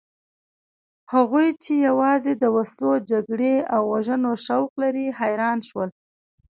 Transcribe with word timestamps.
هغوی 1.13 1.47
چې 1.63 1.73
یوازې 1.87 2.33
د 2.37 2.43
وسلو، 2.55 2.93
جګړو 3.09 3.55
او 3.73 3.81
وژنو 3.93 4.31
شوق 4.45 4.69
لري 4.81 5.05
حیران 5.19 5.59
شول. 5.67 5.89